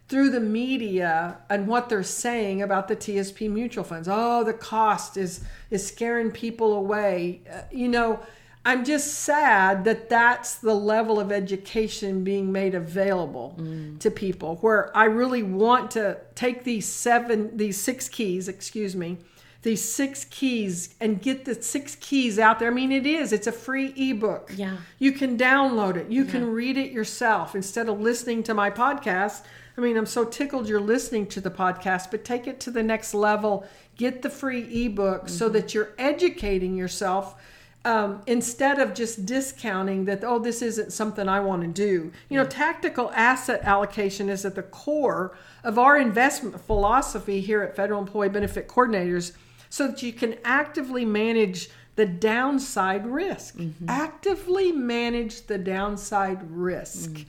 through 0.08 0.30
the 0.30 0.40
media 0.40 1.38
and 1.50 1.66
what 1.66 1.88
they're 1.88 2.02
saying 2.02 2.62
about 2.62 2.88
the 2.88 2.96
TSP 2.96 3.50
mutual 3.50 3.84
funds. 3.84 4.08
Oh, 4.10 4.42
the 4.42 4.54
cost 4.54 5.16
is 5.16 5.44
is 5.70 5.86
scaring 5.86 6.30
people 6.30 6.72
away. 6.72 7.42
Uh, 7.50 7.60
you 7.70 7.88
know, 7.88 8.20
I'm 8.64 8.84
just 8.84 9.20
sad 9.20 9.84
that 9.84 10.08
that's 10.08 10.56
the 10.56 10.74
level 10.74 11.20
of 11.20 11.30
education 11.30 12.24
being 12.24 12.50
made 12.50 12.74
available 12.74 13.56
mm. 13.58 13.98
to 14.00 14.10
people 14.10 14.56
where 14.56 14.94
I 14.96 15.04
really 15.04 15.42
want 15.42 15.90
to 15.92 16.18
take 16.34 16.64
these 16.64 16.86
seven 16.86 17.56
these 17.56 17.78
six 17.78 18.08
keys, 18.08 18.48
excuse 18.48 18.96
me, 18.96 19.18
these 19.62 19.82
six 19.82 20.24
keys 20.24 20.94
and 21.00 21.20
get 21.20 21.44
the 21.44 21.54
six 21.62 21.96
keys 21.96 22.38
out 22.38 22.58
there. 22.58 22.70
I 22.70 22.74
mean, 22.74 22.92
it 22.92 23.06
is, 23.06 23.32
it's 23.32 23.46
a 23.46 23.52
free 23.52 23.92
ebook. 23.96 24.52
Yeah. 24.56 24.78
You 24.98 25.12
can 25.12 25.36
download 25.36 25.96
it, 25.96 26.10
you 26.10 26.24
yeah. 26.24 26.30
can 26.30 26.50
read 26.50 26.78
it 26.78 26.92
yourself 26.92 27.54
instead 27.54 27.90
of 27.90 28.00
listening 28.00 28.42
to 28.44 28.54
my 28.54 28.70
podcast 28.70 29.42
I 29.78 29.80
mean, 29.80 29.96
I'm 29.96 30.06
so 30.06 30.24
tickled 30.24 30.68
you're 30.68 30.80
listening 30.80 31.28
to 31.28 31.40
the 31.40 31.52
podcast, 31.52 32.10
but 32.10 32.24
take 32.24 32.48
it 32.48 32.58
to 32.60 32.70
the 32.72 32.82
next 32.82 33.14
level. 33.14 33.64
Get 33.96 34.22
the 34.22 34.30
free 34.30 34.86
ebook 34.86 35.26
mm-hmm. 35.26 35.28
so 35.28 35.48
that 35.50 35.72
you're 35.72 35.90
educating 35.98 36.76
yourself 36.76 37.40
um, 37.84 38.20
instead 38.26 38.80
of 38.80 38.92
just 38.92 39.24
discounting 39.24 40.04
that, 40.06 40.24
oh, 40.24 40.40
this 40.40 40.62
isn't 40.62 40.92
something 40.92 41.28
I 41.28 41.38
want 41.38 41.62
to 41.62 41.68
do. 41.68 42.10
You 42.28 42.38
know, 42.38 42.44
tactical 42.44 43.12
asset 43.14 43.60
allocation 43.62 44.28
is 44.28 44.44
at 44.44 44.56
the 44.56 44.64
core 44.64 45.36
of 45.62 45.78
our 45.78 45.96
investment 45.96 46.60
philosophy 46.60 47.40
here 47.40 47.62
at 47.62 47.76
Federal 47.76 48.00
Employee 48.00 48.30
Benefit 48.30 48.66
Coordinators 48.66 49.32
so 49.70 49.86
that 49.86 50.02
you 50.02 50.12
can 50.12 50.38
actively 50.44 51.04
manage 51.04 51.70
the 51.94 52.06
downside 52.06 53.06
risk. 53.06 53.56
Mm-hmm. 53.56 53.88
Actively 53.88 54.72
manage 54.72 55.46
the 55.46 55.58
downside 55.58 56.50
risk. 56.50 57.10
Mm-hmm 57.10 57.28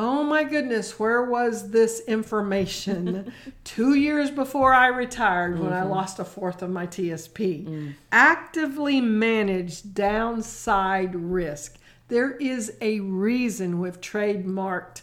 oh 0.00 0.22
my 0.22 0.44
goodness, 0.44 0.98
where 0.98 1.22
was 1.22 1.72
this 1.72 2.00
information 2.08 3.34
two 3.64 3.92
years 3.92 4.30
before 4.30 4.72
I 4.72 4.86
retired 4.86 5.58
when 5.58 5.72
mm-hmm. 5.72 5.82
I 5.82 5.82
lost 5.82 6.18
a 6.18 6.24
fourth 6.24 6.62
of 6.62 6.70
my 6.70 6.86
TSP? 6.86 7.66
Mm. 7.66 7.92
Actively 8.10 9.02
manage 9.02 9.92
downside 9.92 11.14
risk. 11.14 11.76
There 12.08 12.32
is 12.32 12.72
a 12.80 13.00
reason 13.00 13.78
we've 13.78 14.00
trademarked 14.00 15.02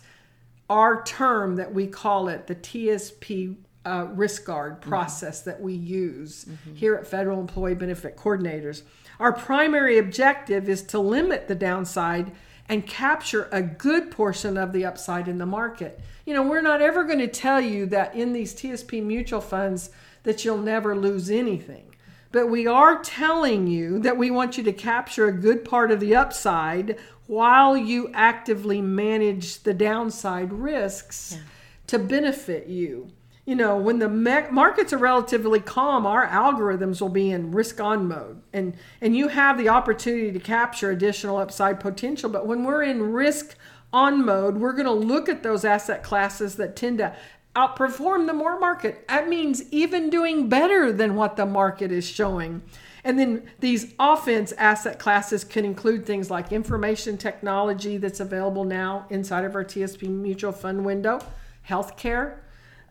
our 0.67 1.03
term 1.03 1.57
that 1.57 1.71
we 1.75 1.85
call 1.85 2.27
it 2.27 2.47
the 2.47 2.55
TSP 2.55 3.55
uh, 3.85 4.07
risk 4.15 4.45
guard 4.45 4.79
mm-hmm. 4.79 4.89
process 4.89 5.41
mm-hmm. 5.41 5.49
that 5.51 5.61
we 5.61 5.75
use 5.75 6.45
mm-hmm. 6.45 6.73
here 6.75 6.95
at 6.95 7.05
Federal 7.05 7.39
Employee 7.39 7.75
Benefit 7.75 8.17
Coordinators. 8.17 8.81
Our 9.19 9.31
primary 9.31 9.99
objective 9.99 10.67
is 10.67 10.81
to 10.85 10.97
limit 10.97 11.47
the 11.47 11.55
downside 11.55 12.31
and 12.69 12.85
capture 12.85 13.47
a 13.51 13.61
good 13.61 14.11
portion 14.11 14.57
of 14.57 14.73
the 14.73 14.85
upside 14.85 15.27
in 15.27 15.37
the 15.37 15.45
market. 15.45 15.99
You 16.25 16.33
know, 16.33 16.43
we're 16.43 16.61
not 16.61 16.81
ever 16.81 17.03
going 17.03 17.19
to 17.19 17.27
tell 17.27 17.61
you 17.61 17.85
that 17.87 18.15
in 18.15 18.33
these 18.33 18.53
TSP 18.53 19.01
mutual 19.03 19.41
funds 19.41 19.89
that 20.23 20.43
you'll 20.43 20.57
never 20.57 20.95
lose 20.95 21.29
anything. 21.29 21.95
But 22.31 22.47
we 22.47 22.67
are 22.67 23.01
telling 23.01 23.67
you 23.67 23.99
that 23.99 24.17
we 24.17 24.29
want 24.29 24.57
you 24.57 24.63
to 24.65 24.73
capture 24.73 25.27
a 25.27 25.31
good 25.31 25.63
part 25.63 25.91
of 25.91 26.01
the 26.01 26.15
upside 26.15 26.97
while 27.27 27.77
you 27.77 28.11
actively 28.13 28.81
manage 28.81 29.63
the 29.63 29.73
downside 29.73 30.51
risks 30.51 31.33
yeah. 31.35 31.43
to 31.87 31.99
benefit 31.99 32.67
you 32.67 33.11
you 33.47 33.55
know, 33.55 33.77
when 33.77 33.99
the 33.99 34.09
markets 34.09 34.91
are 34.91 34.97
relatively 34.97 35.61
calm, 35.61 36.05
our 36.05 36.27
algorithms 36.27 36.99
will 36.99 37.07
be 37.07 37.31
in 37.31 37.53
risk 37.53 37.79
on 37.79 38.05
mode, 38.05 38.41
and 38.51 38.75
and 38.99 39.15
you 39.15 39.29
have 39.29 39.57
the 39.57 39.69
opportunity 39.69 40.33
to 40.33 40.39
capture 40.39 40.91
additional 40.91 41.37
upside 41.37 41.79
potential. 41.79 42.29
But 42.29 42.45
when 42.45 42.65
we're 42.65 42.83
in 42.83 43.13
risk 43.13 43.55
on 43.93 44.25
mode, 44.25 44.57
we're 44.57 44.73
going 44.73 44.83
to 44.83 44.91
look 44.91 45.29
at 45.29 45.43
those 45.43 45.63
asset 45.63 46.03
classes 46.03 46.55
that 46.57 46.75
tend 46.75 46.97
to 46.97 47.15
outperform 47.55 48.27
the 48.27 48.33
more 48.33 48.59
market. 48.59 49.07
That 49.07 49.29
means 49.29 49.63
even 49.71 50.09
doing 50.09 50.49
better 50.49 50.91
than 50.91 51.15
what 51.15 51.37
the 51.37 51.45
market 51.45 51.89
is 51.89 52.05
showing. 52.05 52.63
And 53.05 53.17
then 53.17 53.49
these 53.61 53.93
offense 53.97 54.51
asset 54.51 54.99
classes 54.99 55.45
can 55.45 55.63
include 55.63 56.05
things 56.05 56.29
like 56.29 56.51
information 56.51 57.17
technology 57.17 57.95
that's 57.95 58.19
available 58.19 58.65
now 58.65 59.05
inside 59.09 59.45
of 59.45 59.55
our 59.55 59.63
TSP 59.63 60.09
mutual 60.09 60.51
fund 60.51 60.83
window, 60.83 61.21
healthcare 61.65 62.39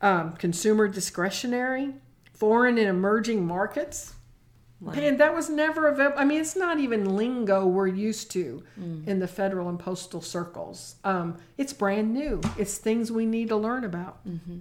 um, 0.00 0.32
consumer 0.32 0.88
discretionary, 0.88 1.94
foreign 2.32 2.78
and 2.78 2.88
emerging 2.88 3.46
markets. 3.46 4.14
Wow. 4.80 4.92
And 4.92 5.18
that 5.18 5.34
was 5.34 5.48
never 5.48 5.88
available. 5.88 6.18
I 6.18 6.24
mean, 6.26 6.40
it's 6.40 6.54
not 6.54 6.78
even 6.78 7.16
lingo 7.16 7.66
we're 7.66 7.86
used 7.86 8.30
to 8.32 8.62
mm. 8.78 9.06
in 9.06 9.20
the 9.20 9.28
federal 9.28 9.70
and 9.70 9.78
postal 9.78 10.20
circles. 10.20 10.96
Um, 11.02 11.38
it's 11.56 11.72
brand 11.72 12.12
new. 12.12 12.42
It's 12.58 12.76
things 12.76 13.10
we 13.10 13.24
need 13.24 13.48
to 13.48 13.56
learn 13.56 13.84
about. 13.84 14.26
Mm-hmm. 14.28 14.58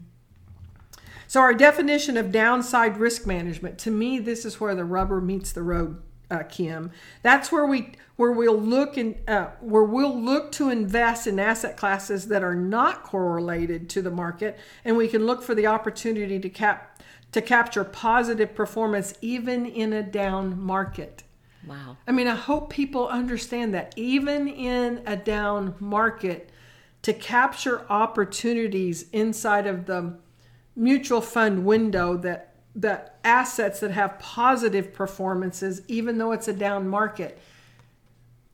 So, 1.27 1.42
our 1.42 1.54
definition 1.54 2.15
of 2.15 2.32
downside 2.32 2.98
risk 2.98 3.27
management 3.27 3.77
to 3.80 3.92
me, 3.92 4.20
this 4.20 4.46
is 4.46 4.62
where 4.62 4.74
the 4.74 4.86
rubber 4.86 5.20
meets 5.20 5.51
the 5.51 5.63
road 5.63 6.01
uh, 6.30 6.44
Kim. 6.44 6.92
That's 7.22 7.51
where 7.51 7.65
we 7.65 7.94
where 8.15 8.31
we'll 8.31 8.60
look 8.60 8.98
in 8.98 9.15
uh, 9.27 9.48
where 9.60 9.84
we'll 9.84 10.17
look 10.19 10.51
to 10.53 10.69
invest 10.69 11.27
in 11.27 11.39
asset 11.39 11.75
classes 11.75 12.27
that 12.29 12.43
are 12.43 12.55
not 12.55 13.03
correlated 13.03 13.89
to 13.89 14.01
the 14.01 14.12
market, 14.12 14.57
and 14.84 14.95
we 14.95 15.07
can 15.07 15.25
look 15.25 15.43
for 15.43 15.55
the 15.55 15.67
opportunity 15.67 16.39
to 16.39 16.50
cap 16.50 17.01
to 17.31 17.41
capture 17.41 17.84
positive 17.84 18.55
performance 18.55 19.13
even 19.22 19.65
in 19.65 19.91
a 19.91 20.01
down 20.03 20.60
market. 20.60 21.24
Wow. 21.67 21.98
I 22.07 22.12
mean, 22.12 22.27
I 22.27 22.36
hope 22.36 22.69
people 22.69 23.07
understand 23.07 23.74
that 23.74 23.93
even 23.98 24.48
in 24.48 25.01
a 25.05 25.17
down 25.17 25.75
market, 25.79 26.51
to 27.01 27.13
capture 27.13 27.86
opportunities 27.89 29.10
inside 29.12 29.67
of 29.67 29.86
the 29.86 30.17
mutual 30.75 31.22
fund 31.22 31.65
window 31.65 32.17
that 32.17 32.55
the 32.75 33.10
assets 33.24 33.79
that 33.79 33.91
have 33.91 34.19
positive 34.19 34.93
performances, 34.93 35.81
even 35.88 36.17
though 36.17 36.31
it's 36.31 36.48
a 36.48 36.53
down 36.53 36.88
market. 36.88 37.39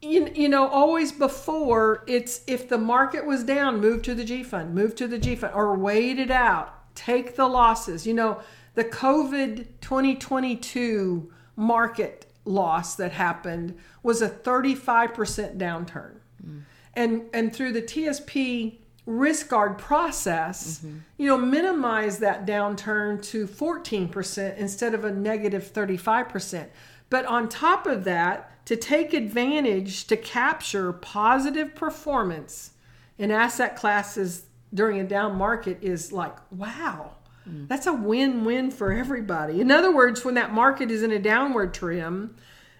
You, 0.01 0.31
you 0.33 0.49
know, 0.49 0.67
always 0.67 1.11
before 1.11 2.03
it's 2.07 2.41
if 2.47 2.67
the 2.67 2.77
market 2.77 3.25
was 3.25 3.43
down, 3.43 3.79
move 3.79 4.01
to 4.03 4.15
the 4.15 4.23
G 4.23 4.43
fund, 4.43 4.73
move 4.73 4.95
to 4.95 5.07
the 5.07 5.19
G 5.19 5.35
fund, 5.35 5.53
or 5.53 5.75
wait 5.75 6.17
it 6.17 6.31
out, 6.31 6.95
take 6.95 7.35
the 7.35 7.47
losses. 7.47 8.07
You 8.07 8.15
know, 8.15 8.41
the 8.73 8.83
COVID 8.83 9.67
2022 9.79 11.31
market 11.55 12.25
loss 12.45 12.95
that 12.95 13.11
happened 13.11 13.77
was 14.01 14.21
a 14.21 14.29
35% 14.29 15.57
downturn. 15.57 16.15
Mm. 16.45 16.63
And 16.95 17.23
and 17.33 17.55
through 17.55 17.73
the 17.73 17.81
TSP 17.81 18.77
risk 19.05 19.49
guard 19.49 19.77
process, 19.77 20.79
mm-hmm. 20.79 20.97
you 21.17 21.27
know, 21.27 21.37
minimize 21.37 22.19
that 22.19 22.45
downturn 22.45 23.21
to 23.23 23.47
14% 23.47 24.57
instead 24.57 24.93
of 24.93 25.05
a 25.05 25.11
negative 25.11 25.71
35%. 25.73 26.67
But 27.11 27.25
on 27.25 27.49
top 27.49 27.85
of 27.85 28.05
that, 28.05 28.65
to 28.65 28.75
take 28.75 29.13
advantage 29.13 30.07
to 30.07 30.17
capture 30.17 30.93
positive 30.93 31.75
performance 31.75 32.71
in 33.17 33.29
asset 33.29 33.75
classes 33.75 34.45
during 34.73 34.99
a 34.99 35.03
down 35.03 35.35
market 35.35 35.77
is 35.81 36.13
like, 36.13 36.37
wow, 36.51 37.11
mm. 37.47 37.67
that's 37.67 37.85
a 37.85 37.91
win 37.91 38.45
win 38.45 38.71
for 38.71 38.93
everybody. 38.93 39.59
In 39.59 39.71
other 39.71 39.93
words, 39.93 40.23
when 40.23 40.35
that 40.35 40.53
market 40.53 40.89
is 40.89 41.03
in 41.03 41.11
a 41.11 41.19
downward 41.19 41.73
trim, 41.73 42.33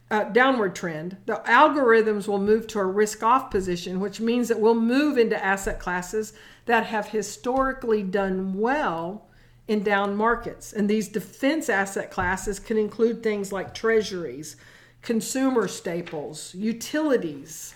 uh, 0.10 0.24
downward 0.24 0.76
trend, 0.76 1.18
the 1.26 1.42
algorithms 1.46 2.26
will 2.26 2.40
move 2.40 2.68
to 2.68 2.80
a 2.80 2.86
risk 2.86 3.24
off 3.24 3.52
position, 3.52 4.00
which 4.00 4.22
means 4.22 4.48
that 4.48 4.62
we'll 4.62 4.76
move 4.76 5.18
into 5.18 5.44
asset 5.44 5.78
classes 5.78 6.32
that 6.68 6.86
have 6.86 7.10
historically 7.10 8.02
done 8.02 8.58
well 8.58 9.28
in 9.68 9.84
down 9.84 10.16
markets. 10.16 10.74
And 10.74 10.90
these 10.90 11.08
defense 11.08 11.70
asset 11.70 12.12
classes 12.12 12.60
can 12.60 12.78
include 12.78 13.24
things 13.24 13.52
like 13.52 13.74
treasuries, 13.74 14.56
consumer 15.02 15.68
staples, 15.68 16.54
utilities, 16.56 17.74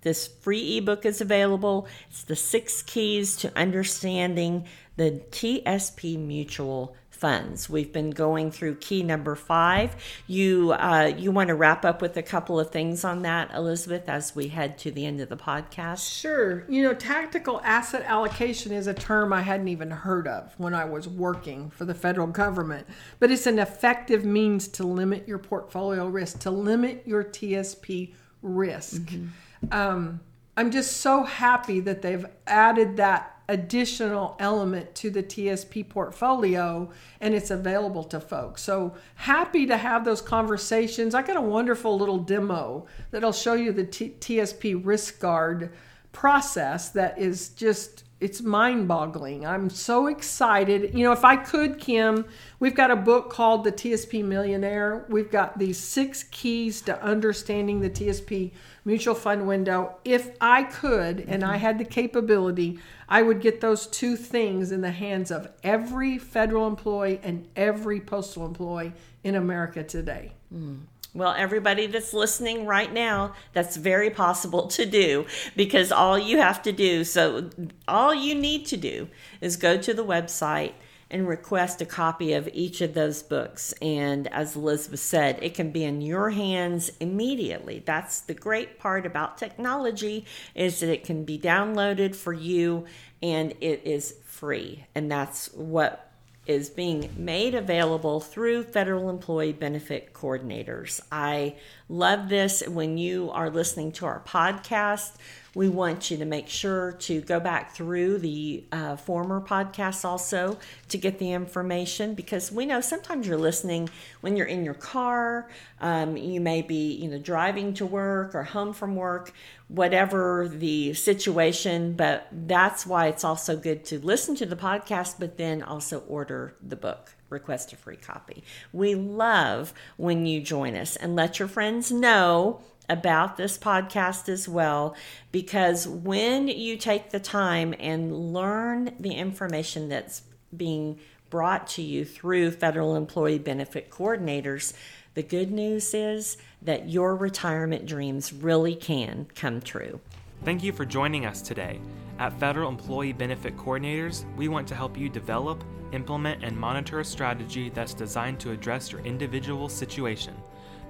This 0.04 0.28
free 0.28 0.78
ebook 0.78 1.06
is 1.06 1.22
available. 1.22 1.88
It's 2.10 2.24
the 2.24 2.36
six 2.36 2.82
keys 2.82 3.36
to 3.38 3.58
understanding 3.58 4.66
the 4.96 5.22
TSP 5.32 6.20
mutual 6.20 6.96
funds. 7.10 7.70
We've 7.70 7.94
been 7.94 8.10
going 8.10 8.52
through 8.52 8.76
key 8.76 9.02
number 9.02 9.34
five. 9.36 9.96
You 10.28 10.74
uh, 10.74 11.14
you 11.18 11.32
want 11.32 11.48
to 11.48 11.56
wrap 11.56 11.86
up 11.86 12.02
with 12.02 12.18
a 12.18 12.22
couple 12.22 12.60
of 12.60 12.70
things 12.70 13.06
on 13.06 13.22
that, 13.22 13.54
Elizabeth, 13.54 14.10
as 14.10 14.36
we 14.36 14.50
head 14.50 14.78
to 14.80 14.92
the 14.92 15.06
end 15.06 15.22
of 15.22 15.30
the 15.30 15.38
podcast. 15.38 16.20
Sure. 16.20 16.66
You 16.68 16.84
know, 16.84 16.94
tactical 16.94 17.62
asset 17.64 18.04
allocation 18.06 18.74
is 18.74 18.88
a 18.88 18.94
term 18.94 19.32
I 19.32 19.42
hadn't 19.42 19.70
even 19.70 19.90
heard 19.90 20.28
of 20.28 20.54
when 20.58 20.74
I 20.74 20.84
was 20.84 21.08
working 21.08 21.70
for 21.70 21.86
the 21.86 21.94
federal 21.94 22.28
government, 22.28 22.88
but 23.20 23.32
it's 23.32 23.48
an 23.48 23.58
effective 23.58 24.26
means 24.26 24.68
to 24.70 24.84
limit 24.84 25.26
your 25.26 25.40
portfolio 25.40 26.08
risk, 26.08 26.40
to 26.40 26.52
limit 26.52 27.04
your 27.06 27.24
TSP 27.24 28.14
risk. 28.42 29.02
Mm-hmm 29.04 29.28
um, 29.72 30.20
I'm 30.56 30.72
just 30.72 30.98
so 30.98 31.24
happy 31.24 31.80
that 31.82 32.02
they've 32.02 32.26
added 32.46 32.98
that 32.98 33.34
additional 33.50 34.36
element 34.40 34.96
to 34.96 35.10
the 35.10 35.22
TSP 35.22 35.88
portfolio 35.88 36.90
and 37.20 37.34
it's 37.34 37.52
available 37.52 38.04
to 38.06 38.20
folks. 38.20 38.62
So 38.62 38.96
happy 39.16 39.66
to 39.66 39.76
have 39.76 40.06
those 40.06 40.22
conversations. 40.22 41.14
I 41.14 41.24
got 41.24 41.36
a 41.36 41.42
wonderful 41.42 41.98
little 41.98 42.20
demo 42.20 42.86
that'll 43.12 43.34
show 43.34 43.54
you 43.54 43.74
the 43.74 43.84
T- 43.84 44.16
TSP 44.20 44.80
risk 44.84 45.20
guard 45.20 45.74
process 46.14 46.90
that 46.90 47.18
is 47.18 47.50
just 47.50 48.04
it's 48.22 48.42
mind-boggling. 48.42 49.46
I'm 49.46 49.70
so 49.70 50.08
excited. 50.08 50.98
You 50.98 51.04
know, 51.04 51.12
if 51.12 51.26
I 51.26 51.36
could, 51.36 51.78
Kim, 51.78 52.24
we've 52.58 52.74
got 52.74 52.90
a 52.90 52.96
book 52.96 53.30
called 53.30 53.66
The 53.66 53.72
TSP 53.74 54.24
Millionaire. 54.24 55.06
We've 55.10 55.30
got 55.30 55.60
these 55.60 55.78
six 55.78 56.24
keys 56.32 56.82
to 56.84 57.04
understanding 57.04 57.82
the 57.82 57.90
TSP 57.90 58.54
mutual 58.86 59.16
fund 59.16 59.48
window. 59.48 59.96
If 60.04 60.32
I 60.42 60.64
could 60.64 61.26
and 61.28 61.44
I 61.44 61.58
had 61.58 61.80
the 61.80 61.86
capability, 61.86 62.80
I 63.08 63.22
would 63.22 63.42
get 63.42 63.62
those 63.62 63.88
two 63.88 64.16
things 64.16 64.72
in 64.72 64.82
the 64.82 64.92
hands 64.92 65.32
of 65.32 65.50
every 65.64 66.18
federal 66.18 66.68
employee 66.68 67.20
and 67.24 67.48
every 67.56 68.00
postal 68.00 68.46
employee 68.46 68.94
in 69.24 69.36
America 69.36 69.84
today. 69.84 70.32
Mm. 70.54 70.82
Well, 71.16 71.36
everybody 71.38 71.86
that's 71.86 72.12
listening 72.12 72.66
right 72.66 72.92
now, 72.92 73.34
that's 73.54 73.78
very 73.78 74.10
possible 74.10 74.68
to 74.70 74.86
do 74.86 75.28
because 75.56 75.92
all 75.92 76.18
you 76.18 76.40
have 76.40 76.64
to 76.64 76.72
do, 76.72 77.04
so 77.04 77.52
all 77.88 78.16
you 78.16 78.34
need 78.34 78.66
to 78.68 78.78
do 78.78 79.10
is 79.40 79.56
go 79.56 79.78
to 79.78 79.94
the 79.94 80.04
website 80.04 80.74
and 81.14 81.28
request 81.28 81.80
a 81.80 81.86
copy 81.86 82.34
of 82.34 82.50
each 82.54 82.82
of 82.82 82.96
those 82.96 83.22
books. 83.22 83.72
And 83.82 84.28
as 84.34 84.56
Elizabeth 84.56 85.00
said, 85.00 85.38
it 85.44 85.54
can 85.54 85.72
be 85.72 85.84
in 85.84 86.02
your 86.02 86.32
hands 86.32 86.92
immediately. 87.00 87.84
That's 87.86 88.22
the 88.22 88.34
great 88.34 88.80
part 88.80 89.06
about 89.06 89.38
technology 89.38 90.26
is 90.56 90.80
that 90.80 90.90
it 90.90 91.04
can 91.04 91.24
be 91.24 91.38
downloaded 91.38 92.16
for 92.16 92.34
you 92.34 92.86
and 93.22 93.54
it 93.62 93.84
is 93.86 94.16
free. 94.26 94.86
And 94.96 95.10
that's 95.10 95.54
what 95.54 96.12
is 96.48 96.70
being 96.70 97.10
made 97.16 97.56
available 97.56 98.20
through 98.20 98.64
federal 98.64 99.10
employee 99.10 99.54
benefit 99.54 100.14
coordinators. 100.14 101.00
I 101.12 101.56
love 101.88 102.28
this 102.28 102.68
when 102.68 102.98
you 102.98 103.30
are 103.32 103.50
listening 103.50 103.92
to 103.94 104.08
our 104.08 104.20
podcast 104.22 105.14
we 105.56 105.70
want 105.70 106.10
you 106.10 106.18
to 106.18 106.26
make 106.26 106.50
sure 106.50 106.94
to 106.94 107.22
go 107.22 107.40
back 107.40 107.74
through 107.74 108.18
the 108.18 108.64
uh, 108.72 108.96
former 108.96 109.40
podcasts 109.40 110.04
also 110.04 110.58
to 110.90 110.98
get 110.98 111.20
the 111.20 111.32
information 111.32 112.16
because 112.16 112.52
we 112.52 112.66
know 112.66 112.82
sometimes 112.82 113.28
you're 113.28 113.38
listening 113.38 113.90
when 114.22 114.36
you're 114.36 114.48
in 114.48 114.66
your 114.66 114.74
car. 114.74 115.48
Um, 115.80 116.18
you 116.18 116.42
may 116.42 116.62
be, 116.62 116.94
you 116.94 117.10
know, 117.10 117.20
driving 117.20 117.74
to 117.76 117.86
work 117.86 118.34
or 118.34 118.44
home 118.44 118.74
from 118.74 118.96
work, 118.96 119.32
whatever 119.68 120.50
the 120.52 120.94
situation. 120.94 121.94
But 121.94 122.28
that's 122.32 122.86
why 122.88 123.08
it's 123.08 123.24
also 123.24 123.56
good 123.56 123.86
to 123.86 124.00
listen 124.00 124.36
to 124.38 124.46
the 124.46 124.56
podcast, 124.56 125.16
but 125.20 125.38
then 125.38 125.62
also 125.62 126.00
order 126.02 126.56
the 126.62 126.76
book 126.76 127.12
request 127.30 127.74
a 127.74 127.76
free 127.76 127.98
copy. 127.98 128.44
We 128.72 128.96
love 128.96 129.74
when 129.98 130.26
you 130.26 130.40
join 130.40 130.76
us 130.76 130.96
and 130.96 131.16
let 131.16 131.40
your 131.40 131.48
friends 131.48 131.92
know 131.92 132.62
about 132.90 133.38
this 133.38 133.58
podcast 133.58 134.28
as 134.28 134.48
well 134.48 134.96
because 135.32 135.88
when 135.88 136.48
you 136.48 136.78
take 136.78 137.12
the 137.12 137.20
time 137.20 137.74
and 137.80 138.34
learn 138.34 138.94
the 139.00 139.14
information 139.14 139.90
that's 139.90 140.24
being 140.56 141.00
brought 141.30 141.66
to 141.66 141.82
you 141.82 142.06
through 142.06 142.52
federal 142.52 142.96
employee 142.96 143.40
benefit 143.40 143.90
coordinators, 143.90 144.74
the 145.16 145.24
good 145.24 145.52
news 145.52 145.94
is 145.94 146.38
that 146.62 146.90
your 146.90 147.16
retirement 147.16 147.86
dreams 147.86 148.34
really 148.34 148.76
can 148.76 149.28
come 149.36 149.62
true. 149.62 150.00
Thank 150.44 150.64
you 150.64 150.74
for 150.74 150.86
joining 150.86 151.26
us 151.26 151.42
today. 151.42 151.80
At 152.20 152.38
Federal 152.40 152.70
Employee 152.70 153.14
Benefit 153.14 153.58
Coordinators, 153.58 154.26
we 154.36 154.48
want 154.48 154.68
to 154.68 154.76
help 154.76 154.98
you 154.98 155.10
develop, 155.10 155.64
implement, 155.92 156.44
and 156.44 156.56
monitor 156.56 157.00
a 157.00 157.06
strategy 157.06 157.70
that's 157.70 157.94
designed 157.94 158.40
to 158.42 158.52
address 158.52 158.92
your 158.92 159.02
individual 159.02 159.70
situation. 159.70 160.36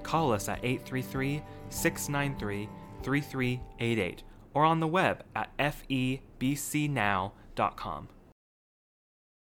Call 0.04 0.32
us 0.32 0.48
at 0.48 0.60
833 0.62 1.42
693 1.70 2.68
3388 3.02 4.22
or 4.54 4.64
on 4.64 4.78
the 4.78 4.86
web 4.86 5.24
at 5.34 5.50
febcnow.com. 5.58 6.20